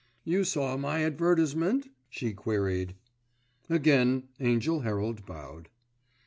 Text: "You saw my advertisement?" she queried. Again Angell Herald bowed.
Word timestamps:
"You 0.23 0.43
saw 0.45 0.77
my 0.77 1.03
advertisement?" 1.05 1.89
she 2.09 2.33
queried. 2.33 2.95
Again 3.69 4.29
Angell 4.39 4.79
Herald 4.79 5.27
bowed. 5.27 5.69